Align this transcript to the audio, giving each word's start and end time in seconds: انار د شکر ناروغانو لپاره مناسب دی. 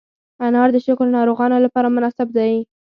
انار 0.45 0.69
د 0.73 0.77
شکر 0.85 1.07
ناروغانو 1.17 1.57
لپاره 1.65 1.93
مناسب 1.95 2.27
دی. 2.37 2.53